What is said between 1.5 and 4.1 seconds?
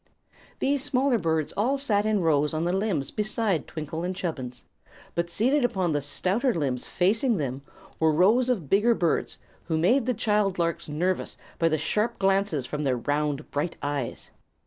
all sat in rows on the limbs beside Twinkle